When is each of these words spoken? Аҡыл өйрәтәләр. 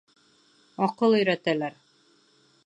Аҡыл 0.87 1.17
өйрәтәләр. 1.19 1.79